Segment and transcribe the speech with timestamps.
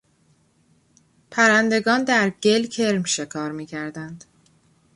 [1.31, 4.25] پرندگان در گل کرم شکار میکردند.